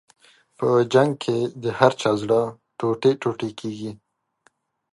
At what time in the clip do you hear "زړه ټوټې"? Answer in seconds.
2.21-3.11